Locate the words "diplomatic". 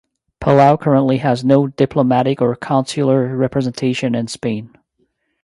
1.67-2.41